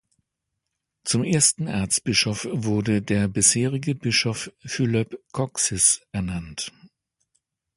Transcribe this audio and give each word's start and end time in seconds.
Zum 1.03 1.23
ersten 1.23 1.67
Erzbischof 1.67 2.47
wurde 2.51 3.03
der 3.03 3.27
bisherige 3.27 3.93
Bischof 3.93 4.51
Fülöp 4.65 5.21
Kocsis 5.31 6.01
ernannt. 6.11 6.71